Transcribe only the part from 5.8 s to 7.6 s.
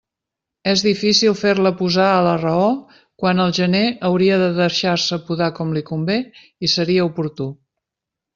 convé i seria oportú.